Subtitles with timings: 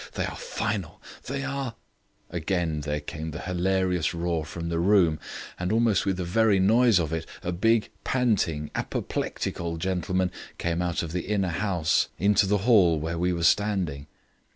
[0.13, 1.75] They are final; they are"
[2.31, 5.19] Again there came the hilarious roar from the room,
[5.59, 10.81] and almost with the very noise of it, a big, panting apoplectic old gentleman came
[10.81, 14.07] out of the inner house into the hall where we were standing.